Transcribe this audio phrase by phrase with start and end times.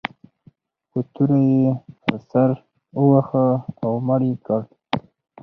[0.89, 1.69] په توره یې
[2.01, 2.49] پر سر
[2.99, 3.47] وواهه
[3.83, 4.61] او مړ یې کړ.